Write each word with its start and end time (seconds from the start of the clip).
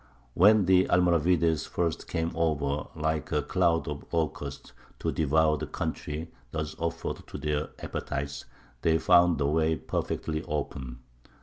When 0.33 0.65
the 0.65 0.87
Almoravides 0.87 1.67
first 1.67 2.07
came 2.07 2.31
over 2.33 2.87
like 2.95 3.31
a 3.31 3.43
cloud 3.43 3.87
of 3.87 4.03
locusts 4.11 4.73
to 4.97 5.11
devour 5.11 5.57
the 5.57 5.67
country 5.67 6.31
thus 6.49 6.75
offered 6.79 7.27
to 7.27 7.37
their 7.37 7.69
appetite, 7.77 8.45
they 8.81 8.97
found 8.97 9.37
the 9.37 9.45
way 9.45 9.75
perfectly 9.75 10.41
open. 10.45 11.01